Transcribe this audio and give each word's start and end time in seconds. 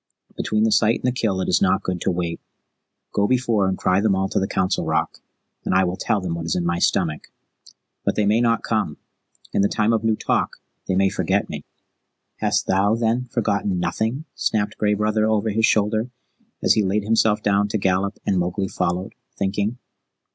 Between 0.35 0.63
the 0.63 0.71
sight 0.71 0.95
and 0.95 1.03
the 1.03 1.11
kill 1.11 1.41
it 1.41 1.47
is 1.47 1.61
not 1.61 1.83
good 1.83 2.01
to 2.01 2.09
wait. 2.09 2.41
Go 3.13 3.27
before 3.27 3.67
and 3.67 3.77
cry 3.77 4.01
them 4.01 4.15
all 4.15 4.27
to 4.29 4.39
the 4.39 4.47
Council 4.47 4.83
Rock, 4.83 5.19
and 5.63 5.75
I 5.75 5.83
will 5.83 5.95
tell 5.95 6.19
them 6.19 6.33
what 6.33 6.47
is 6.47 6.55
in 6.55 6.65
my 6.65 6.79
stomach. 6.79 7.27
But 8.03 8.15
they 8.15 8.25
may 8.25 8.41
not 8.41 8.63
come 8.63 8.97
in 9.53 9.61
the 9.61 9.67
Time 9.67 9.93
of 9.93 10.03
New 10.03 10.15
Talk 10.15 10.57
they 10.87 10.95
may 10.95 11.09
forget 11.09 11.49
me." 11.49 11.63
"Hast 12.37 12.65
thou, 12.65 12.95
then, 12.95 13.25
forgotten 13.25 13.79
nothing?" 13.79 14.25
snapped 14.33 14.79
Gray 14.79 14.95
Brother 14.95 15.27
over 15.27 15.51
his 15.51 15.67
shoulder, 15.67 16.09
as 16.63 16.73
he 16.73 16.81
laid 16.81 17.03
himself 17.03 17.43
down 17.43 17.67
to 17.67 17.77
gallop, 17.77 18.17
and 18.25 18.39
Mowgli 18.39 18.69
followed, 18.69 19.13
thinking. 19.37 19.77